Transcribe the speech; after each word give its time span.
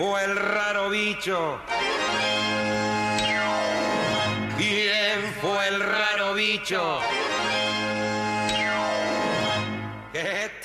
fue 0.00 0.24
el 0.24 0.34
raro 0.34 0.88
bicho? 0.88 1.58
¿Quién 4.56 5.34
fue 5.42 5.68
el 5.68 5.78
raro 5.78 6.32
bicho? 6.32 7.00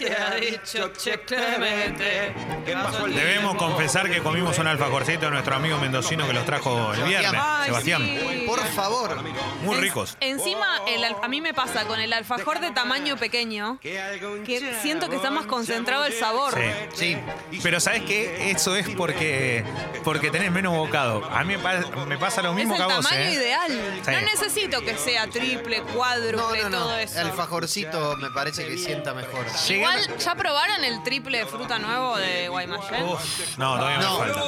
Te 0.05 0.15
ha 0.15 0.35
dicho 0.35 0.91
Che 0.97 1.19
Clemente? 1.21 2.33
¿Qué 2.65 2.73
pasó 2.73 3.05
el 3.05 3.13
día 3.13 3.23
Debemos 3.23 3.53
de 3.53 3.59
confesar 3.59 4.09
que 4.09 4.21
comimos 4.21 4.57
un 4.59 4.67
alfajorcito 4.67 5.25
de 5.25 5.31
nuestro 5.31 5.55
amigo 5.55 5.77
mendocino 5.77 6.27
que 6.27 6.33
los 6.33 6.45
trajo 6.45 6.93
el 6.93 7.03
viernes, 7.03 7.41
Ay, 7.43 7.65
Sebastián. 7.67 8.01
sí. 8.03 8.43
Por 8.47 8.59
favor. 8.67 9.17
Muy 9.63 9.75
En- 9.75 9.81
ricos. 9.81 10.17
Encima, 10.19 10.79
el 10.87 11.03
al- 11.03 11.15
a 11.21 11.27
mí 11.27 11.41
me 11.41 11.53
pasa 11.53 11.85
con 11.85 11.99
el 11.99 12.13
alfajor 12.13 12.59
de 12.59 12.71
tamaño 12.71 13.17
pequeño, 13.17 13.79
Que 13.81 14.75
siento 14.81 15.09
que 15.09 15.15
está 15.15 15.31
más 15.31 15.45
concentrado 15.45 16.05
el 16.05 16.13
sabor. 16.13 16.53
Sí. 16.93 17.17
Sí. 17.51 17.59
Pero 17.63 17.79
¿sabes 17.79 18.03
qué? 18.03 18.51
Eso 18.51 18.75
es 18.75 18.89
porque, 18.89 19.63
porque 20.03 20.29
tenés 20.31 20.51
menos 20.51 20.75
bocado. 20.75 21.25
A 21.25 21.43
mí 21.43 21.55
me, 21.55 21.59
pa- 21.59 21.81
me 22.07 22.17
pasa 22.17 22.41
lo 22.41 22.49
Es 22.51 22.55
mismo 22.55 22.73
el 22.75 22.77
que 22.77 22.83
a 22.83 22.95
vos, 22.97 23.05
tamaño 23.05 23.29
¿eh? 23.29 23.33
ideal. 23.33 23.71
Sí. 24.05 24.11
No 24.11 24.21
necesito 24.21 24.81
que 24.81 24.97
sea 24.97 25.27
triple, 25.27 25.79
No, 25.79 25.85
cuádruple, 25.87 26.63
no, 26.63 26.69
no. 26.69 26.77
todo 26.79 26.97
eso. 26.97 27.19
El 27.21 27.31
fajorcito 27.31 28.15
me 28.17 28.29
parece 28.31 28.67
que 28.67 28.77
sienta 28.77 29.13
mejor. 29.13 29.45
Llegan- 29.67 29.94
Igual, 30.03 30.17
¿ya 30.19 30.35
probaron 30.35 30.83
el 30.83 31.03
triple 31.03 31.39
de 31.39 31.45
fruta 31.45 31.79
nuevo 31.79 32.17
de 32.17 32.47
Guaymallén? 32.49 33.03
Uf, 33.05 33.57
no, 33.57 33.75
todavía 33.77 33.97
No. 33.99 34.19
me 34.19 34.25
falta. 34.33 34.41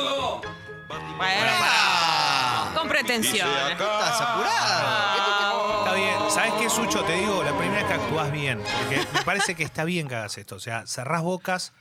Bueno, 1.18 1.52
Ah, 1.62 2.72
con 2.76 2.88
pretensiones. 2.88 3.72
estás 3.72 4.22
apurado. 4.22 5.80
Está 5.80 5.94
bien. 5.96 6.16
¿Sabes 6.32 6.54
qué, 6.60 6.70
Sucho? 6.70 7.04
Te 7.04 7.14
digo, 7.14 7.44
la 7.44 7.52
primera 7.58 7.78
vez 7.84 7.86
que 7.88 7.94
actúas 7.94 8.32
bien. 8.32 8.62
Porque 8.80 9.06
me 9.14 9.22
parece 9.24 9.56
que 9.56 9.64
está 9.64 9.84
bien 9.84 10.08
que 10.08 10.16
hagas 10.16 10.38
esto. 10.38 10.56
O 10.56 10.60
sea, 10.60 10.86
cerrás 10.88 11.22
bocas. 11.24 11.74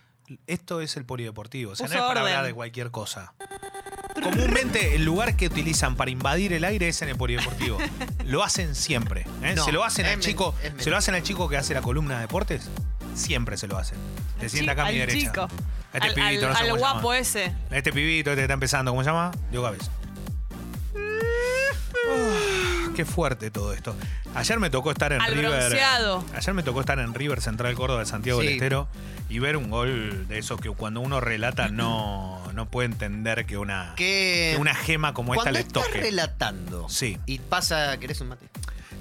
Esto 0.49 0.81
es 0.81 0.97
el 0.97 1.05
polideportivo. 1.05 1.73
O 1.73 1.77
sea, 1.77 1.87
no 1.87 1.93
Puso 1.93 2.03
es 2.05 2.09
para 2.09 2.21
orden. 2.23 2.33
hablar 2.35 2.47
de 2.47 2.55
cualquier 2.55 2.91
cosa. 2.91 3.35
Comúnmente 4.23 4.97
el 4.97 5.05
lugar 5.05 5.37
que 5.37 5.47
utilizan 5.47 5.95
para 5.95 6.11
invadir 6.11 6.53
el 6.53 6.65
aire 6.65 6.89
es 6.89 7.01
en 7.03 7.11
el 7.11 7.17
polideportivo. 7.17 7.79
Lo 8.25 8.43
hacen 8.43 8.75
siempre. 8.75 9.27
¿eh? 9.43 9.55
No, 9.55 9.65
se 9.65 9.71
lo 9.73 9.85
hacen 9.85 10.07
es 10.07 10.15
al 10.15 10.21
chico. 10.21 10.55
es 10.63 10.83
Se 10.83 10.91
lo 10.91 10.97
hacen 10.97 11.15
al 11.15 11.23
chico 11.23 11.49
que 11.49 11.57
hace 11.59 11.75
la 11.75 11.83
columna 11.83 12.17
de 12.17 12.23
deportes. 12.23 12.69
Siempre 13.17 13.57
se 13.57 13.67
lo 13.67 13.79
hacen. 13.79 13.99
Te 14.39 14.49
sienta 14.49 14.73
acá 14.73 14.83
a 14.87 14.93
mi 14.93 15.01
al 15.01 15.07
derecha. 15.07 15.27
chico. 15.29 15.43
A 15.43 15.49
Este 15.95 16.09
al, 16.09 16.15
pibito, 16.15 16.47
al- 16.47 16.53
no 16.53 16.57
sé 16.59 16.63
al 16.63 16.69
cómo 16.69 16.75
se 16.77 16.79
guapo 16.81 17.09
llama. 17.13 17.19
ese. 17.19 17.53
Este 17.71 17.93
pibito 17.93 18.31
este 18.31 18.41
que 18.41 18.43
está 18.43 18.55
empezando, 18.55 18.91
¿cómo 18.93 19.03
se 19.03 19.09
llama? 19.11 19.31
Diego 19.51 19.65
Gávez. 19.65 19.91
Ah, 22.09 22.91
Qué 22.95 23.05
fuerte 23.05 23.51
todo 23.51 23.73
esto. 23.73 23.95
Ayer 24.35 24.59
me 24.59 24.71
tocó 24.71 24.91
estar 24.91 25.13
en 25.13 25.21
Al 25.21 25.33
River. 25.35 25.51
bronceado. 25.51 26.25
Ayer 26.35 26.55
me 26.55 26.63
tocó 26.63 26.81
estar 26.81 26.99
en 26.99 27.13
River 27.15 27.41
Central 27.41 27.75
Córdoba 27.75 28.01
de 28.01 28.07
Santiago 28.07 28.39
del 28.41 28.49
Sí. 28.49 28.55
Estero 28.55 28.89
y 29.29 29.39
ver 29.39 29.57
un 29.57 29.71
gol 29.71 30.27
de 30.29 30.39
esos 30.39 30.61
que 30.61 30.71
cuando 30.71 31.01
uno 31.01 31.21
relata 31.21 31.69
no, 31.69 32.43
no 32.55 32.69
puede 32.71 32.87
entender 32.87 33.45
que 33.45 33.59
una, 33.59 33.95
Que 33.97 34.53
que 34.55 34.61
una 34.61 34.75
gema 34.75 35.13
como 35.15 35.35
esta 35.35 35.45
cuando 35.45 35.59
le 35.61 35.67
estás 35.67 35.85
toque. 35.85 36.01
relatando 36.01 36.89
Sí. 36.89 37.19
y 37.27 37.39
pasa, 37.39 37.99
¿querés 37.99 38.21
un 38.21 38.29
mate? 38.29 38.47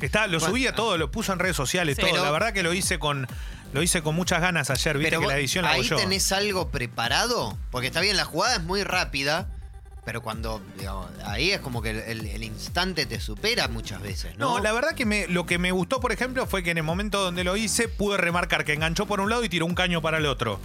Está, 0.02 0.28
lo 0.28 0.40
Bueno, 0.40 0.52
subía 0.54 0.70
ah. 0.72 0.76
todo, 0.76 0.98
lo 0.98 1.10
puso 1.10 1.32
en 1.32 1.40
redes 1.40 1.56
sociales, 1.56 1.96
Sí. 1.96 2.02
todo. 2.02 2.12
Pero- 2.12 2.24
la 2.24 2.32
verdad 2.32 2.52
que 2.54 2.64
lo 2.64 2.74
hice 2.74 3.00
con 3.00 3.28
lo 3.76 3.84
hice 3.84 4.02
con 4.02 4.16
muchas 4.16 4.42
ganas 4.42 4.70
ayer, 4.72 4.98
viste 4.98 5.12
que 5.12 5.18
vos- 5.18 5.28
la 5.28 5.38
edición 5.38 5.64
la 5.66 5.72
hago 5.72 5.82
ahí 5.82 5.88
yo. 5.88 5.96
tenés 5.98 6.32
algo 6.32 6.70
preparado, 6.72 7.58
porque 7.72 7.88
está 7.88 8.02
bien, 8.02 8.18
la 8.18 8.26
jugada 8.26 8.56
es 8.56 8.64
muy 8.64 8.84
rápida, 8.84 9.48
pero 10.06 10.22
cuando 10.22 10.62
digamos, 10.78 11.10
ahí 11.26 11.52
es 11.52 11.60
como 11.60 11.82
que 11.82 11.90
el, 11.92 11.98
el- 12.00 12.26
el 12.28 12.44
instante 12.44 13.06
te 13.06 13.20
supera 13.20 13.68
muchas 13.68 14.02
veces, 14.02 14.38
¿no? 14.38 14.58
No, 14.58 14.60
la 14.64 14.72
verdad 14.72 14.92
que 14.96 15.06
me, 15.06 15.28
lo 15.28 15.46
que 15.46 15.58
me 15.58 15.72
gustó, 15.72 16.00
por 16.00 16.12
ejemplo, 16.12 16.46
fue 16.48 16.64
que 16.64 16.72
en 16.72 16.78
el 16.78 16.84
momento 16.84 17.22
donde 17.24 17.44
lo 17.44 17.56
hice, 17.58 17.88
pude 17.88 18.18
remarcar 18.18 18.66
que 18.66 18.74
enganchó 18.74 19.06
por 19.06 19.20
un 19.20 19.30
lado 19.30 19.44
y 19.44 19.50
tiró 19.50 19.66
un 19.66 19.76
caño 19.76 20.02
para 20.02 20.18
el 20.18 20.26
otro. 20.26 20.60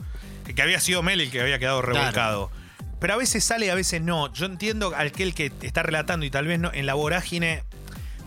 Que, 0.45 0.55
que 0.55 0.63
había 0.63 0.81
sido 0.81 1.03
Mel 1.03 1.21
el 1.21 1.31
que 1.31 1.41
había 1.41 1.59
quedado 1.59 1.81
revolcado. 1.83 2.51
Pero 3.01 3.15
a 3.15 3.17
veces 3.17 3.43
sale, 3.43 3.71
a 3.71 3.75
veces 3.75 4.03
no. 4.03 4.31
Yo 4.35 4.45
entiendo 4.45 4.93
aquel 4.95 5.35
que 5.35 5.51
está 5.63 5.83
relatando 5.83 6.27
y 6.27 6.31
tal 6.31 6.47
vez 6.47 6.59
no, 6.61 6.71
en 6.75 6.85
la 6.85 6.93
vorágine. 6.95 7.65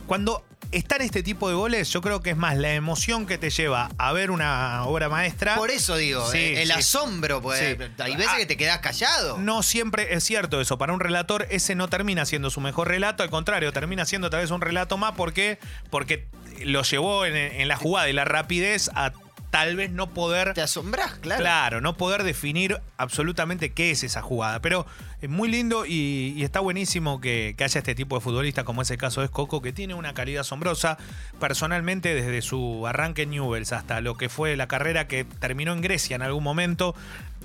Cuando 0.08 0.44
está 0.74 0.96
en 0.98 1.04
este 1.04 1.24
tipo 1.24 1.48
de 1.50 1.56
goles, 1.56 1.90
yo 1.92 2.02
creo 2.02 2.22
que 2.22 2.32
es 2.32 2.38
más 2.38 2.58
la 2.58 2.74
emoción 2.74 3.26
que 3.26 3.38
te 3.38 3.50
lleva 3.50 3.90
a 3.98 4.12
ver 4.14 4.32
una 4.32 4.84
obra 4.86 5.10
maestra. 5.10 5.56
Por 5.56 5.72
eso 5.72 5.96
digo, 5.96 6.30
Sí, 6.32 6.38
eh, 6.38 6.62
el 6.64 6.68
sí. 6.70 6.74
asombro, 6.74 7.42
pues 7.42 7.60
Sí. 7.60 7.66
hay 8.00 8.16
veces 8.16 8.32
Ah, 8.34 8.38
que 8.38 8.46
te 8.46 8.58
quedás 8.58 8.80
callado. 8.80 9.38
No 9.38 9.64
siempre 9.64 10.14
es 10.14 10.24
cierto 10.24 10.60
eso. 10.62 10.78
Para 10.78 10.94
un 10.94 11.00
relator, 11.00 11.48
ese 11.50 11.76
no 11.76 11.88
termina 11.88 12.26
siendo 12.26 12.50
su 12.50 12.62
mejor 12.62 12.88
relato. 12.88 13.24
Al 13.24 13.30
contrario, 13.30 13.72
termina 13.72 14.06
siendo 14.06 14.30
tal 14.30 14.42
vez 14.42 14.52
un 14.52 14.62
relato 14.62 14.98
más. 14.98 15.14
¿Por 15.14 15.34
qué? 15.34 15.60
Porque 15.90 16.26
lo 16.66 16.84
llevó 16.84 17.26
en, 17.26 17.36
en 17.36 17.68
la 17.68 17.78
jugada 17.78 18.10
y 18.10 18.14
la 18.14 18.26
rapidez 18.26 18.90
a 18.96 19.12
tal 19.54 19.76
vez 19.76 19.92
no 19.92 20.10
poder. 20.10 20.56
Te 20.56 20.64
asombrás, 20.64 21.12
claro. 21.20 21.40
Claro, 21.44 21.80
no 21.80 21.96
poder 21.96 22.24
definir 22.24 22.80
absolutamente 22.98 23.72
qué 23.72 23.92
es 23.92 24.04
esa 24.04 24.24
jugada. 24.24 24.60
Pero 24.64 24.88
es 25.22 25.30
muy 25.30 25.48
lindo 25.48 25.86
y, 25.86 26.34
y 26.36 26.44
está 26.44 26.60
buenísimo 26.60 27.22
que, 27.22 27.54
que 27.56 27.64
haya 27.64 27.78
este 27.78 27.94
tipo 27.94 28.16
de 28.16 28.22
futbolista, 28.22 28.64
como 28.64 28.82
es 28.82 28.90
el 28.90 28.98
caso 28.98 29.22
de 29.22 29.30
Coco, 29.30 29.62
que 29.62 29.72
tiene 29.72 29.94
una 29.94 30.16
calidad 30.16 30.42
asombrosa. 30.42 30.98
Personalmente, 31.40 32.16
desde 32.16 32.42
su 32.42 32.88
arranque 32.88 33.22
en 33.22 33.30
Newells 33.30 33.74
hasta 33.74 34.02
lo 34.02 34.16
que 34.18 34.28
fue 34.28 34.56
la 34.58 34.68
carrera 34.68 35.08
que 35.08 35.24
terminó 35.24 35.72
en 35.74 35.82
Grecia 35.82 36.16
en 36.16 36.24
algún 36.24 36.44
momento 36.44 36.96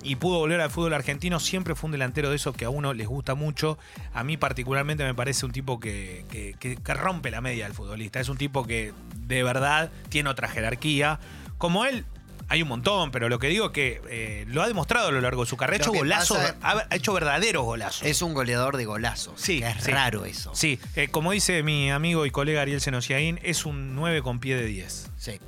y 0.03 0.17
pudo 0.17 0.39
volver 0.39 0.63
al 0.63 0.71
fútbol 0.71 0.95
argentino, 0.95 1.41
siempre 1.41 1.75
fue 1.75 1.89
un 1.89 1.93
delantero 1.93 2.31
de 2.31 2.37
esos 2.37 2.57
que 2.57 2.65
a 2.65 2.71
uno 2.71 2.95
les 2.95 3.07
gusta 3.07 3.35
mucho. 3.35 3.77
A 4.15 4.25
mí 4.25 4.39
particularmente 4.39 5.05
me 5.05 5.13
parece 5.15 5.45
un 5.45 5.53
tipo 5.53 5.79
que, 5.79 6.25
que- 6.31 6.55
que- 6.59 6.77
que 6.77 6.95
rompe 6.95 7.31
la 7.31 7.43
media 7.43 7.65
del 7.65 7.75
futbolista. 7.75 8.19
Es 8.19 8.31
un 8.31 8.39
tipo 8.39 8.65
que 8.67 8.95
de 9.27 9.43
verdad 9.43 9.91
tiene 10.09 10.31
otra 10.31 10.49
jerarquía. 10.49 11.21
Como 11.59 11.85
él, 11.85 12.05
hay 12.49 12.63
un 12.63 12.69
montón, 12.69 13.11
pero 13.11 13.29
lo 13.29 13.39
que 13.39 13.49
digo 13.49 13.67
es 13.67 13.73
que 13.73 14.01
eh, 14.09 14.45
lo 14.49 14.63
ha 14.63 14.69
demostrado 14.69 15.09
a 15.09 15.13
lo 15.13 15.21
largo 15.21 15.45
de 15.45 15.51
su 15.51 15.57
carrera. 15.57 15.85
Ha 15.85 15.89
hecho 15.89 15.93
golazos, 15.99 16.39
pasa- 16.39 16.57
ha, 16.63 16.87
ha 16.91 16.97
hecho 16.97 17.13
verdaderos 17.13 17.65
golazos. 17.65 18.05
Es 18.07 18.23
un 18.23 18.33
goleador 18.33 18.77
de 18.79 18.87
golazos. 18.87 19.35
Sí, 19.41 19.61
que 19.61 19.69
es 19.69 19.85
sí. 19.85 19.91
raro 19.91 20.25
eso. 20.25 20.55
Sí, 20.55 20.79
eh, 20.97 21.09
como 21.09 21.33
dice 21.33 21.63
mi 21.63 21.91
amigo 21.91 22.25
y 22.25 22.31
colega 22.31 22.63
Ariel 22.63 22.81
Senosiaín, 22.81 23.39
es 23.43 23.67
un 23.67 23.95
9 23.95 24.23
con 24.23 24.41
pie 24.41 24.57
de 24.57 24.65
10. 24.67 25.11
Sí. 25.19 25.41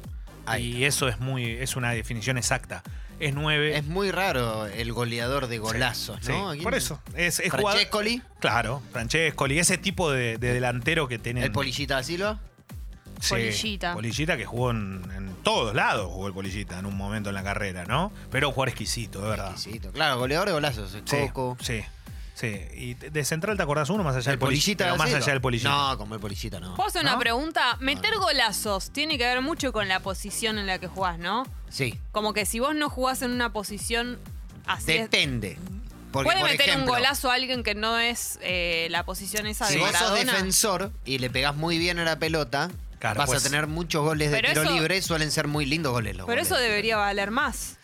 Y 0.58 0.82
eso 0.84 1.06
es 1.08 1.20
muy 1.20 1.44
es 1.48 1.76
una 1.76 1.92
definición 1.92 2.36
exacta. 2.36 2.82
Es 3.20 3.34
9. 3.34 3.76
Es 3.76 3.84
muy 3.84 4.10
raro 4.10 4.66
el 4.66 4.92
goleador 4.92 5.46
de 5.46 5.58
golazos, 5.58 6.18
Sí, 6.22 6.32
¿no? 6.32 6.50
¿Quién- 6.52 6.62
por 6.64 6.74
eso. 6.74 7.00
Es, 7.14 7.38
es 7.38 7.50
jugador- 7.52 7.72
Francescoli, 7.72 8.22
Claro, 8.40 8.82
Francescoli, 8.92 9.58
ese 9.58 9.78
tipo 9.78 10.10
de, 10.10 10.38
de 10.38 10.54
delantero 10.54 11.06
que 11.06 11.18
tiene. 11.18 11.44
el 11.44 11.52
Polillita 11.52 11.96
da 11.96 12.40
Silva. 13.20 13.38
Polillita. 13.44 13.94
Polillita 13.94 14.36
que 14.36 14.46
jugó 14.46 14.70
en, 14.70 15.02
en 15.16 15.34
todos 15.42 15.74
lados, 15.74 16.06
jugó 16.10 16.26
el 16.26 16.32
Polillita 16.34 16.78
en 16.78 16.86
un 16.86 16.96
momento 16.96 17.28
en 17.28 17.34
la 17.34 17.42
carrera, 17.42 17.84
¿no? 17.84 18.12
Pero 18.30 18.48
un 18.48 18.54
jugador 18.54 18.68
exquisito, 18.70 19.22
de 19.22 19.28
verdad. 19.30 19.52
Exquisito. 19.52 19.92
Claro, 19.92 20.18
goleador 20.18 20.48
de 20.48 20.52
golazos. 20.54 20.90
Sí, 21.04 21.16
Coco. 21.32 21.56
sí, 21.62 21.82
sí. 22.34 22.56
¿Y 22.74 22.94
de 22.94 23.24
central 23.24 23.56
te 23.56 23.62
acordás 23.62 23.90
uno 23.90 24.02
más 24.02 24.16
allá 24.16 24.32
El 24.32 24.38
del 24.38 24.46
Polillita? 24.46 24.94
Más 24.96 25.12
allá 25.12 25.32
del 25.32 25.40
Polillita. 25.40 25.70
No, 25.70 25.98
como 25.98 26.14
el 26.14 26.20
Polillita 26.20 26.60
no. 26.60 26.74
¿Puedo 26.74 26.88
hacer 26.88 27.02
una 27.02 27.12
¿No? 27.12 27.18
pregunta? 27.18 27.76
Meter 27.80 28.16
golazos 28.18 28.90
tiene 28.90 29.18
que 29.18 29.24
ver 29.24 29.40
mucho 29.42 29.72
con 29.72 29.88
la 29.88 30.00
posición 30.00 30.58
en 30.58 30.66
la 30.66 30.78
que 30.78 30.86
jugás, 30.88 31.18
¿no? 31.18 31.44
Sí. 31.68 31.98
Como 32.12 32.32
que 32.32 32.46
si 32.46 32.58
vos 32.60 32.74
no 32.74 32.88
jugás 32.90 33.22
en 33.22 33.30
una 33.30 33.52
posición 33.52 34.18
así. 34.66 34.92
Depende. 34.92 35.58
Porque, 36.12 36.26
puede 36.26 36.40
por 36.40 36.50
meter 36.50 36.68
ejemplo, 36.70 36.92
un 36.92 36.98
golazo 36.98 37.30
a 37.30 37.34
alguien 37.34 37.62
que 37.62 37.76
no 37.76 37.96
es 37.96 38.40
eh, 38.42 38.88
la 38.90 39.04
posición 39.04 39.46
esa 39.46 39.66
Si 39.66 39.74
de 39.74 39.80
vos 39.80 39.92
sos 39.92 40.12
defensor 40.14 40.90
y 41.04 41.18
le 41.18 41.30
pegás 41.30 41.54
muy 41.54 41.78
bien 41.78 42.00
a 42.00 42.04
la 42.04 42.18
pelota, 42.18 42.68
Claro, 43.00 43.18
vas 43.18 43.26
pues- 43.30 43.44
a 43.44 43.48
tener 43.48 43.66
muchos 43.66 44.02
goles 44.04 44.30
de 44.30 44.36
Pero 44.36 44.48
tiro 44.50 44.62
eso- 44.62 44.72
libre. 44.72 45.02
Suelen 45.02 45.32
ser 45.32 45.48
muy 45.48 45.66
lindos 45.66 45.92
goles 45.92 46.16
los 46.16 46.26
Pero 46.26 46.36
goles. 46.42 46.46
eso 46.52 46.56
debería 46.60 46.96
valer 46.96 47.30
más. 47.32 47.76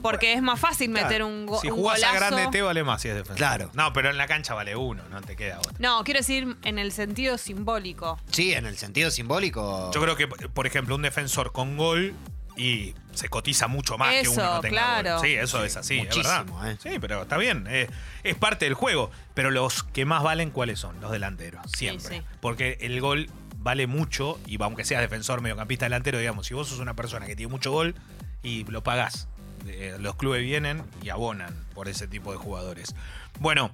Porque 0.00 0.32
es 0.32 0.42
más 0.42 0.60
fácil 0.60 0.90
meter 0.90 1.24
un, 1.24 1.44
go 1.46 1.60
Si 1.60 1.68
un 1.70 1.76
jugás 1.78 2.00
a 2.04 2.12
golazo. 2.12 2.34
grande 2.36 2.50
te 2.52 2.62
vale 2.62 2.84
más 2.84 3.02
si 3.02 3.08
es 3.08 3.14
defensor. 3.14 3.36
Claro. 3.36 3.70
No, 3.74 3.92
pero 3.92 4.10
en 4.10 4.16
la 4.16 4.28
cancha 4.28 4.54
vale 4.54 4.76
uno, 4.76 5.02
no 5.10 5.20
te 5.22 5.34
queda 5.34 5.58
otro. 5.58 5.72
No, 5.80 6.04
quiero 6.04 6.20
decir 6.20 6.56
en 6.62 6.78
el 6.78 6.92
sentido 6.92 7.36
simbólico. 7.36 8.16
Sí, 8.30 8.52
en 8.54 8.66
el 8.66 8.76
sentido 8.78 9.10
simbólico. 9.10 9.90
Yo 9.92 10.00
creo 10.00 10.14
que, 10.14 10.28
por 10.28 10.68
ejemplo, 10.68 10.94
un 10.94 11.02
defensor 11.02 11.50
con 11.50 11.76
gol 11.76 12.14
y 12.56 12.94
se 13.12 13.28
cotiza 13.28 13.66
mucho 13.66 13.98
más 13.98 14.10
que 14.10 14.20
Eso, 14.20 14.32
uno 14.34 14.42
que 14.42 14.46
no 14.54 14.60
tenga 14.60 14.70
claro. 15.02 15.16
gol. 15.18 15.26
Sí, 15.26 15.34
eso 15.34 15.64
es 15.64 15.76
así, 15.76 15.98
es 15.98 16.04
muchísimo, 16.04 16.60
verdad. 16.60 16.70
¿eh? 16.72 16.76
Sí, 16.80 16.98
pero 17.00 17.22
está 17.22 17.36
bien, 17.36 17.66
eh, 17.68 17.88
es 18.22 18.36
parte 18.36 18.66
del 18.66 18.74
juego. 18.74 19.10
Pero 19.34 19.50
los 19.50 19.82
que 19.82 20.04
más 20.04 20.22
valen, 20.22 20.50
¿cuáles 20.50 20.78
son? 20.78 21.00
Los 21.00 21.10
delanteros, 21.10 21.62
siempre. 21.76 22.18
sí. 22.18 22.24
Porque 22.40 22.78
el 22.82 23.00
gol 23.00 23.28
vale 23.58 23.86
mucho, 23.86 24.38
y 24.46 24.60
aunque 24.62 24.84
seas 24.84 25.00
defensor, 25.02 25.40
mediocampista, 25.42 25.86
delantero, 25.86 26.18
digamos, 26.18 26.46
si 26.46 26.54
vos 26.54 26.68
sos 26.68 26.78
una 26.78 26.94
persona 26.94 27.26
que 27.26 27.36
tiene 27.36 27.50
mucho 27.50 27.70
gol 27.72 27.94
y 28.42 28.64
lo 28.64 28.82
pagás, 28.82 29.28
eh, 29.66 29.96
los 30.00 30.16
clubes 30.16 30.42
vienen 30.42 30.82
y 31.02 31.10
abonan 31.10 31.54
por 31.74 31.88
ese 31.88 32.06
tipo 32.08 32.32
de 32.32 32.38
jugadores. 32.38 32.94
Bueno, 33.40 33.70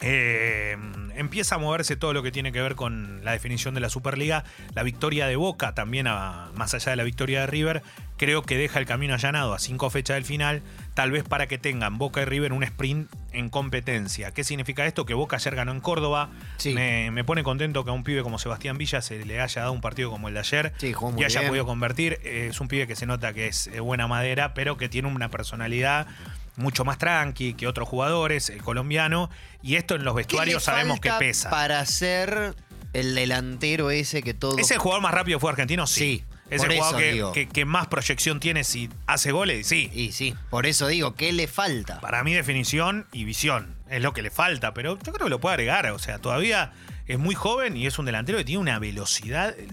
eh, 0.00 0.76
empieza 1.14 1.54
a 1.54 1.58
moverse 1.58 1.94
todo 1.94 2.12
lo 2.12 2.22
que 2.24 2.32
tiene 2.32 2.50
que 2.50 2.60
ver 2.60 2.74
con 2.74 3.24
la 3.24 3.32
definición 3.32 3.72
de 3.74 3.80
la 3.80 3.88
Superliga. 3.88 4.42
La 4.74 4.82
victoria 4.82 5.26
de 5.28 5.36
Boca, 5.36 5.74
también 5.74 6.08
a- 6.08 6.50
más 6.56 6.74
allá 6.74 6.90
de 6.90 6.96
la 6.96 7.04
victoria 7.04 7.42
de 7.42 7.46
River, 7.46 7.82
creo 8.22 8.42
que 8.42 8.56
deja 8.56 8.78
el 8.78 8.86
camino 8.86 9.14
allanado 9.14 9.52
a 9.52 9.58
cinco 9.58 9.90
fechas 9.90 10.14
del 10.14 10.24
final, 10.24 10.62
tal 10.94 11.10
vez 11.10 11.24
para 11.24 11.48
que 11.48 11.58
tengan 11.58 11.98
Boca 11.98 12.22
y 12.22 12.24
River 12.24 12.52
un 12.52 12.62
sprint 12.62 13.10
en 13.32 13.50
competencia. 13.50 14.30
¿Qué 14.30 14.44
significa 14.44 14.86
esto? 14.86 15.04
Que 15.06 15.14
Boca 15.14 15.34
ayer 15.34 15.56
ganó 15.56 15.72
en 15.72 15.80
Córdoba. 15.80 16.30
Sí. 16.56 16.72
Me, 16.72 17.10
me 17.10 17.24
pone 17.24 17.42
contento 17.42 17.84
que 17.84 17.90
a 17.90 17.94
un 17.94 18.04
pibe 18.04 18.22
como 18.22 18.38
Sebastián 18.38 18.78
Villa 18.78 19.02
se 19.02 19.24
le 19.24 19.40
haya 19.40 19.62
dado 19.62 19.72
un 19.72 19.80
partido 19.80 20.08
como 20.12 20.28
el 20.28 20.34
de 20.34 20.40
ayer 20.40 20.72
Sí, 20.78 20.94
y 21.18 21.24
haya 21.24 21.40
bien. 21.40 21.50
podido 21.50 21.66
convertir. 21.66 22.20
Eh, 22.22 22.46
Es 22.50 22.60
un 22.60 22.68
pibe 22.68 22.86
que 22.86 22.94
se 22.94 23.06
nota 23.06 23.32
que 23.32 23.48
es 23.48 23.66
eh, 23.66 23.80
buena 23.80 24.06
madera, 24.06 24.54
pero 24.54 24.76
que 24.76 24.88
tiene 24.88 25.08
una 25.08 25.28
personalidad 25.28 26.06
mucho 26.54 26.84
más 26.84 26.98
tranqui 26.98 27.54
que 27.54 27.66
otros 27.66 27.88
jugadores, 27.88 28.50
el 28.50 28.62
colombiano, 28.62 29.30
y 29.62 29.74
esto 29.74 29.96
en 29.96 30.04
los 30.04 30.12
¿Qué 30.14 30.20
le 30.20 30.26
vestuarios 30.28 30.62
sabemos 30.62 31.00
que 31.00 31.10
pesa. 31.18 31.50
Para 31.50 31.84
ser 31.86 32.54
el 32.92 33.16
delantero 33.16 33.90
ese 33.90 34.22
que 34.22 34.32
todo. 34.34 34.58
¿Es 34.58 34.70
el 34.70 34.78
jugador 34.78 35.02
más 35.02 35.12
rápido 35.12 35.38
que 35.38 35.40
fue 35.40 35.50
argentino? 35.50 35.86
Sí. 35.88 36.00
Sí, 36.00 36.24
Es 36.50 36.60
por 36.62 36.72
el 36.72 36.78
jugador 36.78 37.00
que, 37.00 37.46
que- 37.46 37.48
que 37.48 37.64
más 37.64 37.86
proyección 37.86 38.38
tiene 38.40 38.64
si 38.64 38.90
hace 39.06 39.32
goles, 39.32 39.66
sí. 39.66 39.90
Y 39.94 40.12
sí, 40.12 40.34
por 40.50 40.66
eso 40.66 40.86
digo, 40.88 41.14
¿qué 41.14 41.32
le 41.32 41.46
falta? 41.48 42.00
Para 42.00 42.22
mí, 42.24 42.34
definición 42.34 43.06
y 43.12 43.24
visión. 43.24 43.74
Es 43.88 44.02
lo 44.02 44.12
que 44.12 44.22
le 44.22 44.30
falta, 44.30 44.74
pero 44.74 44.96
yo 44.98 45.12
creo 45.12 45.26
que 45.26 45.30
lo 45.30 45.40
puede 45.40 45.54
agregar. 45.54 45.86
O 45.92 45.98
sea, 45.98 46.18
todavía 46.18 46.72
es 47.06 47.18
muy 47.18 47.34
joven 47.34 47.76
y 47.76 47.86
es 47.86 47.98
un 47.98 48.04
delantero 48.06 48.38
que 48.38 48.44
tiene 48.44 48.60
una 48.60 48.78
velocidad. 48.78 49.54
eh, 49.58 49.66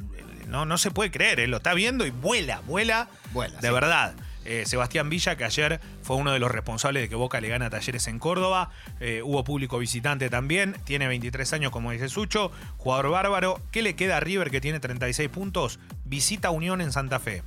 No, 0.48 0.66
no 0.66 0.78
se 0.78 0.90
puede 0.92 1.12
creer, 1.12 1.40
él 1.42 1.52
lo 1.52 1.58
está 1.58 1.74
viendo 1.74 2.06
y 2.06 2.10
vuela, 2.12 2.62
vuela. 2.66 3.08
Vuela, 3.34 3.60
de 3.62 3.68
sí. 3.68 3.74
verdad. 3.74 4.14
Eh, 4.46 4.64
Sebastián 4.66 5.10
Villa, 5.10 5.36
que 5.36 5.44
ayer 5.44 5.80
fue 6.02 6.16
uno 6.16 6.32
de 6.32 6.40
los 6.40 6.50
responsables 6.50 7.04
de 7.04 7.10
que 7.10 7.16
Boca 7.16 7.42
le 7.42 7.50
gana 7.50 7.70
Talleres 7.70 8.08
en 8.08 8.20
Córdoba. 8.20 8.72
Eh, 9.00 9.22
hubo 9.24 9.44
público 9.44 9.78
visitante 9.80 10.30
también. 10.30 10.76
Tiene 10.86 11.08
23 11.08 11.54
años, 11.54 11.72
como 11.72 11.92
dice 11.92 12.10
Sucho. 12.10 12.52
Jugador 12.78 13.12
bárbaro. 13.12 13.62
¿Qué 13.72 13.82
le 13.82 13.96
queda 13.96 14.18
a 14.18 14.20
River, 14.20 14.50
que 14.50 14.62
tiene 14.62 14.80
36 14.80 15.30
puntos? 15.30 15.80
Visita 16.06 16.52
Unión 16.52 16.82
en 16.82 16.92
Santa 16.92 17.20
Fe. 17.20 17.44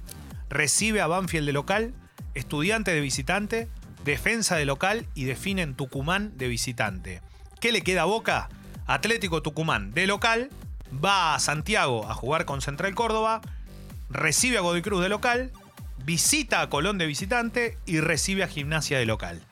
Recibe 0.51 1.01
a 1.01 1.07
Banfield 1.07 1.47
de 1.47 1.53
local. 1.53 1.95
Estudiante 2.35 2.93
de 2.93 3.01
visitante. 3.01 3.69
Defensa 4.05 4.57
de 4.57 4.67
local. 4.67 5.07
Y 5.15 5.25
define 5.25 5.63
en 5.63 5.75
Tucumán 5.75 6.37
de 6.37 6.49
visitante. 6.49 7.23
¿Qué 7.61 7.73
le 7.73 7.83
queda 7.83 8.03
a 8.03 8.07
Boca? 8.07 8.49
Atlético 8.87 9.43
Tucumán 9.43 9.93
de 9.93 10.07
local. 10.07 10.51
Va 10.93 11.35
a 11.35 11.41
Santiago 11.41 12.09
a 12.09 12.15
jugar 12.15 12.45
con 12.45 12.61
Central 12.61 12.95
Córdoba. 12.95 13.41
Recibe 14.11 14.59
a 14.59 14.61
Godoy 14.61 14.83
Cruz 14.83 15.03
de 15.03 15.09
local 15.09 15.53
visita 16.05 16.61
a 16.61 16.69
Colón 16.69 16.99
de 16.99 17.07
visitante 17.07 17.79
y 17.87 18.01
recibe 18.01 18.43
a 18.43 18.49
Gimnasia 18.49 18.99
de 18.99 19.07
local. 19.07 19.43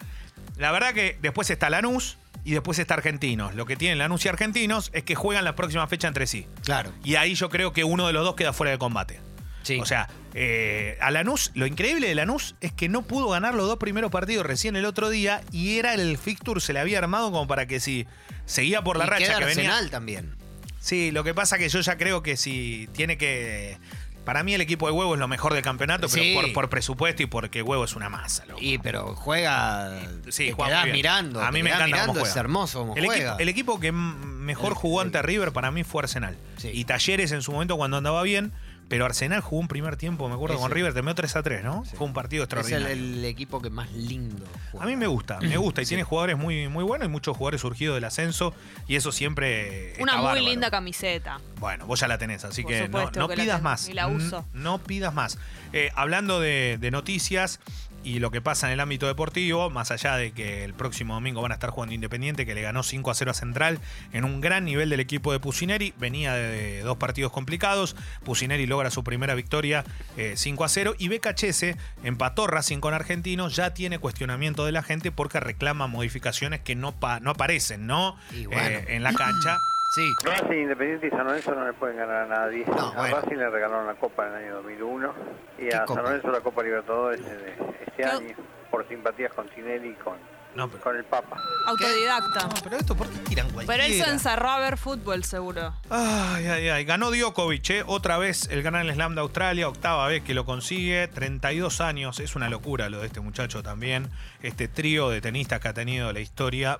La 0.56 0.72
verdad 0.72 0.92
que 0.92 1.18
después 1.22 1.50
está 1.50 1.70
Lanús 1.70 2.18
y 2.44 2.52
después 2.52 2.78
está 2.78 2.94
Argentinos. 2.94 3.54
Lo 3.54 3.66
que 3.66 3.76
tienen 3.76 3.98
Lanús 3.98 4.24
y 4.24 4.28
Argentinos 4.28 4.90
es 4.92 5.04
que 5.04 5.14
juegan 5.14 5.44
la 5.44 5.56
próxima 5.56 5.86
fecha 5.86 6.08
entre 6.08 6.26
sí. 6.26 6.46
Claro. 6.64 6.92
Y 7.04 7.16
ahí 7.16 7.34
yo 7.34 7.48
creo 7.48 7.72
que 7.72 7.84
uno 7.84 8.06
de 8.06 8.12
los 8.12 8.24
dos 8.24 8.34
queda 8.34 8.52
fuera 8.52 8.72
de 8.72 8.78
combate. 8.78 9.20
Sí. 9.62 9.78
O 9.78 9.84
sea, 9.84 10.08
eh, 10.34 10.96
a 11.00 11.10
Lanús, 11.10 11.50
lo 11.54 11.66
increíble 11.66 12.08
de 12.08 12.14
Lanús 12.14 12.54
es 12.60 12.72
que 12.72 12.88
no 12.88 13.02
pudo 13.02 13.28
ganar 13.28 13.54
los 13.54 13.66
dos 13.66 13.78
primeros 13.78 14.10
partidos 14.10 14.46
recién 14.46 14.76
el 14.76 14.84
otro 14.84 15.10
día 15.10 15.42
y 15.52 15.78
era 15.78 15.94
el 15.94 16.16
fixture, 16.18 16.60
se 16.60 16.72
le 16.72 16.80
había 16.80 16.98
armado 16.98 17.30
como 17.30 17.46
para 17.46 17.66
que 17.66 17.80
si 17.80 18.06
seguía 18.46 18.82
por 18.82 18.96
la 18.96 19.04
y 19.04 19.08
racha 19.08 19.26
queda 19.26 19.38
que 19.38 19.44
venía. 19.44 19.70
Arsenal 19.70 19.90
también. 19.90 20.34
Sí, 20.80 21.10
lo 21.10 21.24
que 21.24 21.34
pasa 21.34 21.58
que 21.58 21.68
yo 21.68 21.80
ya 21.80 21.98
creo 21.98 22.22
que 22.22 22.36
si 22.36 22.88
tiene 22.92 23.18
que. 23.18 23.78
Para 24.24 24.42
mí 24.42 24.54
el 24.54 24.60
equipo 24.60 24.86
de 24.86 24.92
Huevo 24.92 25.14
es 25.14 25.20
lo 25.20 25.28
mejor 25.28 25.54
del 25.54 25.62
campeonato, 25.62 26.08
Sí. 26.08 26.20
pero 26.34 26.42
por, 26.48 26.52
por 26.52 26.68
presupuesto 26.70 27.22
y 27.22 27.26
porque 27.26 27.62
Huevo 27.62 27.84
es 27.84 27.96
una 27.96 28.08
masa. 28.08 28.44
loco. 28.46 28.60
Y 28.62 28.78
pero 28.78 29.14
juega. 29.16 29.98
Sí, 30.28 30.46
te 30.46 30.52
juega 30.52 30.68
quedás 30.70 30.80
muy 30.82 30.86
bien. 30.92 30.96
mirando. 30.96 31.42
A 31.42 31.46
te 31.46 31.52
mí 31.52 31.62
me 31.62 31.70
quedás 31.70 31.80
encanta 31.80 31.84
cómo 31.84 32.02
mirando, 32.02 32.12
juega. 32.20 32.28
Es 32.30 32.36
hermoso 32.36 32.78
como 32.80 32.96
el, 32.96 33.06
juega. 33.06 33.22
equipo, 33.24 33.38
el 33.40 33.48
equipo 33.48 33.80
que 33.80 33.86
m- 33.88 34.14
mejor 34.26 34.68
El- 34.68 34.74
jugó 34.74 35.00
ante 35.00 35.18
el- 35.18 35.24
River 35.24 35.52
para 35.52 35.70
mí 35.70 35.84
fue 35.84 36.02
Arsenal. 36.02 36.36
Sí. 36.58 36.70
Y 36.72 36.84
Talleres 36.84 37.32
en 37.32 37.42
su 37.42 37.52
momento 37.52 37.76
cuando 37.76 37.96
andaba 37.96 38.22
bien, 38.22 38.52
pero 38.90 39.06
Arsenal 39.06 39.40
jugó 39.40 39.60
un 39.62 39.68
primer 39.68 39.96
tiempo, 39.96 40.28
me 40.28 40.34
acuerdo, 40.34 40.56
Ese. 40.56 40.62
con 40.62 40.70
River, 40.72 40.92
terminó 40.92 41.14
3 41.14 41.36
a 41.36 41.42
3, 41.42 41.64
¿no? 41.64 41.84
Sí. 41.86 41.96
Fue 41.96 42.06
un 42.06 42.12
partido 42.12 42.42
es 42.44 42.50
el, 42.52 42.58
extraordinario. 42.58 42.92
el 43.18 43.24
equipo 43.24 43.62
que 43.62 43.70
más 43.70 43.90
lindo 43.92 44.44
juega. 44.72 44.84
A 44.84 44.88
mí 44.88 44.96
me 44.96 45.06
gusta, 45.06 45.38
me 45.40 45.56
gusta. 45.56 45.80
Y 45.80 45.84
Sí. 45.86 45.90
tiene 45.90 46.02
jugadores 46.02 46.36
muy, 46.36 46.68
muy 46.68 46.84
buenos 46.84 47.06
y 47.06 47.08
muchos 47.08 47.36
jugadores 47.36 47.62
surgidos 47.62 47.94
del 47.94 48.04
ascenso. 48.04 48.52
Y 48.88 48.96
eso 48.96 49.12
siempre. 49.12 49.94
Una 50.00 50.12
está 50.12 50.16
muy 50.16 50.24
bárbaro. 50.26 50.40
linda 50.46 50.70
camiseta. 50.70 51.40
Bueno, 51.60 51.86
vos 51.86 52.00
ya 52.00 52.08
la 52.08 52.18
tenés, 52.18 52.44
así 52.44 52.62
Por 52.62 52.72
que 52.72 52.80
no, 52.80 52.86
supuesto 52.86 53.20
no 53.20 53.28
que 53.28 53.36
la 53.36 53.42
pidas 53.44 53.62
más. 53.62 53.88
y 53.88 53.92
la 53.94 54.08
uso. 54.08 54.44
No 54.52 54.78
pidas 54.78 55.14
más. 55.14 55.38
Eh, 55.72 55.90
hablando 55.94 56.40
de, 56.40 56.76
de 56.80 56.90
noticias 56.90 57.60
y 58.02 58.18
lo 58.18 58.30
que 58.30 58.40
pasa 58.40 58.66
en 58.66 58.72
el 58.72 58.80
ámbito 58.80 59.06
deportivo, 59.06 59.70
más 59.70 59.90
allá 59.90 60.16
de 60.16 60.32
que 60.32 60.64
el 60.64 60.74
próximo 60.74 61.14
domingo 61.14 61.42
van 61.42 61.52
a 61.52 61.54
estar 61.54 61.70
jugando 61.70 61.94
Independiente, 61.94 62.46
que 62.46 62.54
le 62.54 62.62
ganó 62.62 62.82
5 62.82 63.10
a 63.10 63.14
0 63.14 63.30
a 63.30 63.34
Central 63.34 63.78
en 64.12 64.24
un 64.24 64.40
gran 64.40 64.64
nivel 64.64 64.90
del 64.90 65.00
equipo 65.00 65.32
de 65.32 65.40
Pusineri, 65.40 65.92
venía 65.98 66.34
de, 66.34 66.80
dos 66.80 66.96
partidos 66.96 67.32
complicados. 67.32 67.96
Pusineri 68.24 68.66
logra 68.66 68.90
su 68.90 69.04
primera 69.04 69.34
victoria 69.34 69.84
eh, 70.16 70.34
5 70.36 70.64
a 70.64 70.68
0 70.68 70.94
y 70.98 71.08
Becachese 71.08 71.76
empató 72.04 72.46
Racing 72.46 72.78
con 72.78 72.94
Argentinos, 72.94 73.56
ya 73.56 73.74
tiene 73.74 73.98
cuestionamiento 73.98 74.64
de 74.64 74.72
la 74.72 74.82
gente 74.82 75.12
porque 75.12 75.40
reclama 75.40 75.86
modificaciones 75.86 76.60
que 76.60 76.74
no, 76.74 76.94
no 77.20 77.30
aparecen, 77.30 77.86
¿no? 77.86 78.16
Bueno. 78.30 78.60
Eh, 78.60 78.84
en 78.88 79.02
la 79.02 79.12
cancha. 79.12 79.58
Sí. 79.90 80.14
Racing, 80.22 80.52
Independiente 80.62 81.08
y 81.08 81.10
San 81.10 81.26
Lorenzo 81.26 81.52
no 81.52 81.66
le 81.66 81.72
pueden 81.72 81.96
ganar 81.96 82.22
a 82.22 82.26
nadie. 82.26 82.64
No, 82.64 82.74
a 82.90 82.92
bueno. 82.92 83.16
Racing 83.20 83.36
le 83.36 83.50
regalaron 83.50 83.86
la 83.88 83.94
Copa 83.94 84.28
en 84.28 84.34
el 84.34 84.44
año 84.44 84.54
2001 84.62 85.14
y 85.58 85.68
¿Qué 85.68 85.74
a 85.74 85.84
copa? 85.84 85.94
San 85.94 86.04
Lorenzo 86.04 86.30
la 86.30 86.40
Copa 86.40 86.62
Libertadores 86.62 87.24
de 87.24 87.54
este 87.88 88.04
año 88.04 88.36
por 88.70 88.86
simpatías 88.86 89.32
con 89.32 89.48
Tinelli 89.48 89.88
y 89.88 89.94
con, 89.94 90.14
No, 90.54 90.68
pero- 90.70 90.80
con 90.80 90.96
el 90.96 91.02
Papa. 91.04 91.36
Autodidacta. 91.66 92.42
No, 92.46 92.54
pero 92.62 92.76
esto, 92.76 92.94
¿por 92.94 93.08
qué 93.08 93.18
tiran 93.18 93.50
cualquiera? 93.50 93.82
Pero 93.82 93.92
él 93.92 94.00
se 94.00 94.08
encerró 94.10 94.50
a 94.50 94.60
ver 94.60 94.76
fútbol, 94.78 95.24
seguro. 95.24 95.74
Ay, 95.90 96.46
ay, 96.46 96.68
ay. 96.68 96.84
Ganó 96.84 97.10
Djokovic, 97.10 97.70
¿eh? 97.70 97.82
otra 97.84 98.16
vez 98.16 98.46
el 98.48 98.62
Gran 98.62 98.88
Slam 98.94 99.16
de 99.16 99.22
Australia, 99.22 99.68
octava 99.68 100.06
vez 100.06 100.22
que 100.22 100.34
lo 100.34 100.44
consigue, 100.44 101.08
32 101.08 101.80
años, 101.80 102.20
es 102.20 102.36
una 102.36 102.48
locura 102.48 102.88
lo 102.90 103.00
de 103.00 103.06
este 103.08 103.18
muchacho 103.18 103.64
también. 103.64 104.08
Este 104.40 104.68
trío 104.68 105.10
de 105.10 105.20
tenistas 105.20 105.58
que 105.58 105.66
ha 105.66 105.74
tenido 105.74 106.12
la 106.12 106.20
historia, 106.20 106.78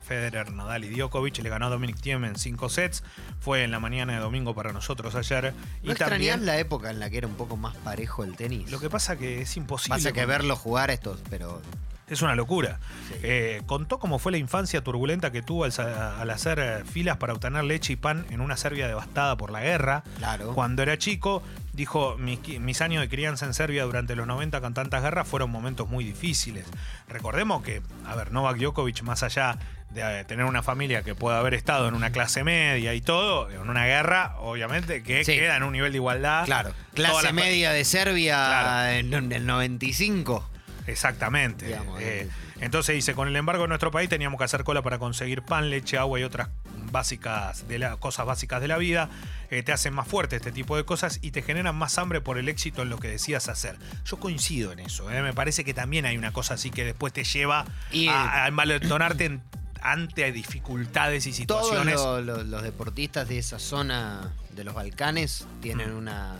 Federer, 0.00 0.52
Nadal 0.52 0.84
y 0.84 0.88
Djokovic, 0.88 1.38
le 1.38 1.48
ganó 1.48 1.66
a 1.66 1.68
Dominic 1.70 2.00
Thiem 2.00 2.24
en 2.24 2.36
cinco 2.36 2.68
sets, 2.68 3.02
fue 3.40 3.64
en 3.64 3.70
la 3.70 3.80
mañana 3.80 4.14
de 4.14 4.20
domingo 4.20 4.54
para 4.54 4.72
nosotros 4.72 5.14
ayer. 5.14 5.54
¿No 5.82 5.92
y 5.92 5.94
también, 5.94 6.46
la 6.46 6.58
época 6.58 6.90
en 6.90 7.00
la 7.00 7.10
que 7.10 7.18
era 7.18 7.26
un 7.26 7.34
poco 7.34 7.56
más 7.56 7.76
parejo 7.76 8.24
el 8.24 8.36
tenis? 8.36 8.70
lo 8.70 8.80
que 8.80 8.90
pasa 8.90 9.16
que 9.16 9.42
es 9.42 9.56
imposible. 9.56 9.96
Pasa 9.96 10.12
que 10.12 10.26
verlo 10.26 10.56
jugar 10.56 10.90
estos, 10.90 11.20
pero 11.30 11.60
Es 12.08 12.22
una 12.22 12.34
locura. 12.34 12.80
Sí. 13.08 13.14
Eh, 13.22 13.62
contó 13.66 13.98
cómo 13.98 14.18
fue 14.18 14.32
la 14.32 14.38
infancia 14.38 14.82
turbulenta 14.82 15.30
que 15.30 15.42
tuvo 15.42 15.64
al, 15.64 15.72
al 15.78 16.30
hacer 16.30 16.58
eh, 16.58 16.84
filas 16.84 17.18
para 17.18 17.34
obtener 17.34 17.64
leche 17.64 17.92
y 17.92 17.96
pan 17.96 18.24
en 18.30 18.40
una 18.40 18.56
Serbia 18.56 18.88
devastada 18.88 19.36
por 19.36 19.50
la 19.50 19.60
guerra. 19.60 20.04
Claro. 20.16 20.54
Cuando 20.54 20.82
era 20.82 20.96
chico, 20.96 21.42
dijo, 21.78 22.16
mis, 22.18 22.80
años 22.82 23.00
de 23.00 23.08
crianza 23.08 23.46
en 23.46 23.54
Serbia 23.54 23.84
durante 23.84 24.16
los 24.16 24.26
90 24.26 24.60
con 24.60 24.74
tantas 24.74 25.00
guerras 25.00 25.28
fueron 25.28 25.48
momentos 25.50 25.88
muy 25.88 26.04
difíciles. 26.04 26.66
Recordemos 27.08 27.62
que, 27.62 27.82
a 28.04 28.16
ver, 28.16 28.32
Novak 28.32 28.56
Djokovic, 28.58 29.02
más 29.02 29.22
allá 29.22 29.56
de 29.90 30.20
eh, 30.20 30.24
tener 30.24 30.44
una 30.44 30.64
familia 30.64 31.02
que 31.04 31.14
pueda 31.14 31.38
haber 31.38 31.54
estado 31.54 31.86
en 31.86 31.94
una 31.94 32.10
clase 32.10 32.42
media 32.42 32.94
y 32.94 33.00
todo, 33.00 33.48
en 33.48 33.70
una 33.70 33.86
guerra, 33.86 34.34
obviamente, 34.40 35.04
que 35.04 35.24
Sí. 35.24 35.36
queda 35.36 35.56
en 35.56 35.62
un 35.62 35.72
nivel 35.72 35.92
de 35.92 35.98
igualdad. 35.98 36.44
claro. 36.46 36.72
Clase 36.94 37.22
las- 37.26 37.32
media 37.32 37.70
de 37.70 37.84
Serbia 37.84 38.34
Claro. 38.34 38.90
en, 38.90 39.32
el 39.32 39.46
95. 39.46 40.50
Exactamente. 40.88 41.66
Digamos, 41.66 42.00
Eh, 42.00 42.28
entonces 42.60 42.94
dice, 42.96 43.14
con 43.14 43.28
el 43.28 43.36
embargo 43.36 43.62
de 43.62 43.68
nuestro 43.68 43.92
país 43.92 44.08
teníamos 44.08 44.38
que 44.38 44.44
hacer 44.44 44.64
cola 44.64 44.82
para 44.82 44.98
conseguir 44.98 45.42
pan, 45.42 45.70
leche, 45.70 45.96
agua 45.96 46.18
y 46.18 46.24
otras 46.24 46.48
básicas 46.90 47.66
de 47.68 47.78
la, 47.78 47.96
cosas 47.96 48.26
básicas 48.26 48.60
de 48.60 48.68
la 48.68 48.78
vida. 48.78 49.08
Eh, 49.50 49.62
te 49.62 49.72
hacen 49.72 49.94
más 49.94 50.06
fuerte 50.08 50.36
este 50.36 50.52
tipo 50.52 50.76
de 50.76 50.84
cosas 50.84 51.18
y 51.22 51.30
te 51.30 51.42
generan 51.42 51.74
más 51.76 51.96
hambre 51.98 52.20
por 52.20 52.38
el 52.38 52.48
éxito 52.48 52.82
en 52.82 52.90
lo 52.90 52.98
que 52.98 53.08
decías 53.08 53.48
hacer. 53.48 53.76
Yo 54.04 54.18
coincido 54.18 54.72
en 54.72 54.80
eso. 54.80 55.10
eh. 55.10 55.22
Me 55.22 55.32
parece 55.32 55.64
que 55.64 55.74
también 55.74 56.04
hay 56.06 56.16
una 56.18 56.32
cosa 56.32 56.54
así 56.54 56.70
que 56.70 56.84
después 56.84 57.12
te 57.12 57.24
lleva 57.24 57.64
Y- 57.90 58.08
a, 58.08 58.44
a 58.44 58.48
en- 58.48 59.42
ante 59.80 60.32
dificultades 60.32 61.26
y 61.26 61.32
situaciones. 61.32 61.94
lo- 61.96 62.20
lo- 62.20 62.42
los 62.42 62.62
deportistas 62.62 63.28
de 63.28 63.38
esa 63.38 63.58
zona 63.58 64.32
de 64.50 64.64
los 64.64 64.74
Balcanes 64.74 65.46
tienen 65.62 65.92
una, 65.92 66.34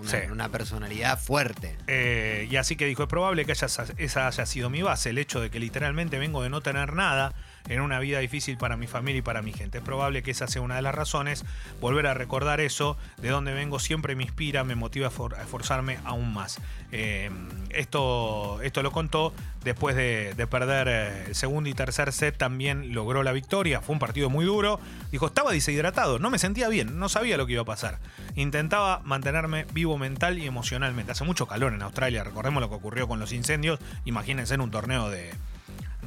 una, 0.00 0.10
Sí. 0.10 0.16
una 0.30 0.48
personalidad 0.48 1.18
fuerte. 1.18 1.76
Eh, 1.86 2.48
y 2.50 2.56
así 2.56 2.74
que 2.76 2.86
dijo, 2.86 3.04
es 3.04 3.08
probable 3.08 3.44
que 3.44 3.52
haya- 3.52 3.68
esa 3.96 4.26
haya 4.26 4.46
sido 4.46 4.70
mi 4.70 4.82
base, 4.82 5.10
el 5.10 5.18
hecho 5.18 5.40
de 5.40 5.50
que 5.50 5.60
literalmente 5.60 6.18
vengo 6.18 6.42
de 6.42 6.50
no 6.50 6.62
tener 6.62 6.92
nada 6.94 7.32
en 7.68 7.80
una 7.80 7.98
vida 7.98 8.18
difícil 8.18 8.56
para 8.56 8.76
mi 8.76 8.86
familia 8.86 9.18
y 9.18 9.22
para 9.22 9.42
mi 9.42 9.52
gente. 9.52 9.78
Es 9.78 9.84
probable 9.84 10.22
que 10.22 10.30
esa 10.30 10.46
sea 10.46 10.62
una 10.62 10.76
de 10.76 10.82
las 10.82 10.94
razones. 10.94 11.44
Volver 11.80 12.06
a 12.06 12.14
recordar 12.14 12.60
eso, 12.60 12.96
de 13.18 13.28
donde 13.28 13.52
vengo, 13.52 13.78
siempre 13.78 14.14
me 14.16 14.24
inspira, 14.24 14.64
me 14.64 14.74
motiva 14.74 15.08
a, 15.08 15.10
for- 15.10 15.34
a 15.34 15.42
esforzarme 15.42 15.98
aún 16.04 16.32
más. 16.32 16.58
Eh, 16.92 17.30
esto, 17.70 18.60
esto 18.62 18.82
lo 18.82 18.90
contó 18.90 19.32
después 19.62 19.94
de, 19.94 20.34
de 20.34 20.46
perder 20.46 20.88
eh, 20.88 21.24
el 21.28 21.34
segundo 21.34 21.68
y 21.70 21.74
tercer 21.74 22.12
set, 22.12 22.36
también 22.36 22.94
logró 22.94 23.22
la 23.22 23.32
victoria. 23.32 23.80
Fue 23.80 23.92
un 23.92 23.98
partido 23.98 24.30
muy 24.30 24.44
duro. 24.44 24.80
Dijo, 25.12 25.26
estaba 25.26 25.52
deshidratado, 25.52 26.18
no 26.18 26.30
me 26.30 26.38
sentía 26.38 26.68
bien, 26.68 26.98
no 26.98 27.08
sabía 27.08 27.36
lo 27.36 27.46
que 27.46 27.52
iba 27.52 27.62
a 27.62 27.66
pasar. 27.66 27.98
Intentaba 28.34 29.00
mantenerme 29.04 29.66
vivo 29.72 29.98
mental 29.98 30.38
y 30.38 30.46
emocionalmente. 30.46 31.12
Hace 31.12 31.24
mucho 31.24 31.46
calor 31.46 31.74
en 31.74 31.82
Australia, 31.82 32.24
recordemos 32.24 32.60
lo 32.60 32.68
que 32.68 32.74
ocurrió 32.76 33.06
con 33.06 33.20
los 33.20 33.32
incendios. 33.32 33.78
Imagínense 34.04 34.54
en 34.54 34.60
un 34.60 34.70
torneo 34.70 35.10
de, 35.10 35.30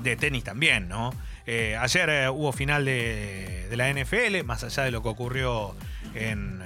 de 0.04 0.16
tenis 0.16 0.44
también, 0.44 0.88
¿no? 0.88 1.12
Eh, 1.46 1.76
ayer 1.80 2.10
eh, 2.10 2.30
hubo 2.30 2.52
final 2.54 2.86
de, 2.86 3.68
de 3.70 3.78
la 3.78 3.92
NFL, 3.92 4.44
más 4.46 4.64
allá 4.64 4.84
de 4.84 4.92
lo 4.92 5.02
que 5.02 5.10
ocurrió 5.10 5.76
en, 6.14 6.62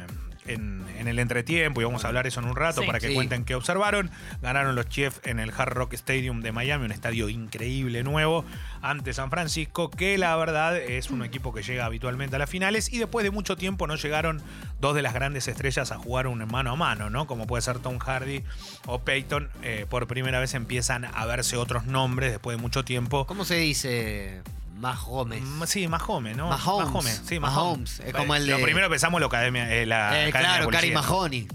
en, 0.48 0.86
en 1.00 1.08
el 1.08 1.20
entretiempo 1.20 1.82
y 1.82 1.84
vamos 1.84 2.06
a 2.06 2.08
hablar 2.08 2.28
eso 2.28 2.40
en 2.40 2.48
un 2.48 2.56
rato 2.56 2.82
Sí. 2.82 2.88
para 2.88 3.00
que 3.00 3.08
Sí. 3.10 3.14
cuenten 3.14 3.46
qué 3.46 3.56
observaron. 3.56 4.10
Ganaron 4.42 4.76
los 4.76 4.88
Chiefs 4.90 5.20
en 5.24 5.40
el 5.40 5.52
Hard 5.56 5.74
Rock 5.74 5.94
Stadium 5.94 6.42
de 6.42 6.52
Miami, 6.52 6.86
un 6.86 6.92
estadio 6.92 7.30
increíble 7.30 8.04
nuevo 8.04 8.46
ante 8.82 9.14
San 9.14 9.30
Francisco, 9.30 9.90
que 9.92 10.18
la 10.18 10.36
verdad 10.36 10.78
es 10.78 11.10
un 11.10 11.24
equipo 11.24 11.54
que 11.54 11.64
llega 11.64 11.86
habitualmente 11.86 12.36
a 12.36 12.40
las 12.40 12.50
finales 12.50 12.92
y 12.92 12.98
después 13.00 13.24
de 13.24 13.32
mucho 13.32 13.56
tiempo 13.58 13.88
no 13.88 13.96
llegaron 13.96 14.42
dos 14.80 14.96
de 14.96 15.02
las 15.02 15.14
grandes 15.14 15.48
estrellas 15.48 15.92
a 15.92 15.98
jugar 15.98 16.28
un 16.28 16.46
mano 16.48 16.72
a 16.72 16.76
mano, 16.76 17.10
¿no? 17.10 17.28
Como 17.28 17.48
puede 17.48 17.62
ser 17.62 17.80
Tom 17.80 17.98
Hardy 18.00 18.44
o 18.86 19.00
Peyton. 19.00 19.50
Eh, 19.64 19.86
por 19.90 20.08
primera 20.08 20.40
vez 20.40 20.54
empiezan 20.54 21.06
a 21.06 21.26
verse 21.26 21.58
otros 21.58 21.86
nombres 21.86 22.32
después 22.32 22.56
de 22.58 22.62
mucho 22.62 22.84
tiempo. 22.86 23.26
¿Cómo 23.26 23.46
se 23.46 23.56
dice 23.56 24.42
más 24.78 25.02
Gómez? 25.04 25.42
Mm, 25.42 25.64
Sí, 25.66 25.88
Mahomes, 25.88 26.36
¿no? 26.38 26.50
Mahomes. 26.50 26.88
Mahomes, 26.88 27.22
sí, 27.26 27.40
Mahomes, 27.40 28.00
es 28.02 28.14
como 28.14 28.36
el 28.36 28.46
de- 28.46 28.52
Lo 28.52 28.62
primero 28.62 28.90
pensamos 28.90 29.20
la 29.20 29.28
academia, 29.28 29.74
eh, 29.74 29.86
la 29.86 30.24
Eh, 30.24 30.28
academia 30.30 30.52
de 30.54 30.58
claro, 30.58 30.70
Cari. 30.70 30.92
Mahoney. 30.92 31.48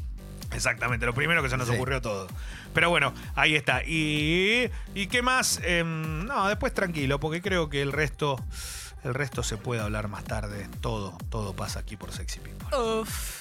Exactamente, 0.53 1.07
lo 1.07 1.15
primero 1.15 1.43
que 1.43 1.49
se 1.49 1.57
nos 1.57 1.69
Sí. 1.69 1.75
ocurrió 1.75 2.03
todo. 2.03 2.29
Pero 2.75 2.91
bueno, 2.91 3.15
ahí 3.35 3.55
está. 3.55 3.83
¿Y, 3.85 4.71
y 4.95 5.07
qué 5.07 5.23
más? 5.23 5.61
Em, 5.65 6.27
no, 6.27 6.47
después 6.49 6.75
tranquilo, 6.75 7.19
porque 7.21 7.41
creo 7.41 7.69
que 7.71 7.81
el 7.83 7.91
resto, 7.93 8.37
el 9.05 9.15
resto 9.15 9.43
se 9.43 9.57
puede 9.57 9.81
hablar 9.81 10.09
más 10.09 10.25
tarde. 10.25 10.69
Todo, 10.81 11.17
todo 11.31 11.55
pasa 11.57 11.81
aquí 11.81 11.97
por 11.97 12.13
Sexy 12.13 12.41
People. 12.41 12.69
Uf. 12.77 13.41